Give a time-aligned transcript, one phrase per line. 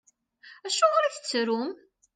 [0.65, 1.71] Acuɣeṛ i tettrum?